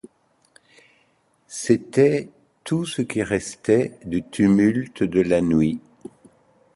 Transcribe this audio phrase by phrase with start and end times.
[1.45, 2.27] C'était
[2.63, 5.79] tout ce qui restait du tumulte de la nuit.